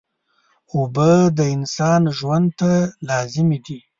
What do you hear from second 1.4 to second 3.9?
انسان ژوند ته لازمي دي